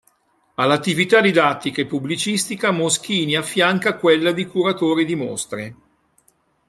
[0.55, 5.75] All'attività didattica e pubblicistica Moschini affianca quella di curatore di mostre.